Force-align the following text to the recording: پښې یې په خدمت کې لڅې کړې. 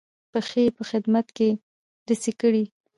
پښې 0.31 0.61
یې 0.65 0.71
په 0.77 0.83
خدمت 0.89 1.27
کې 1.37 1.49
لڅې 2.07 2.31
کړې. 2.41 2.63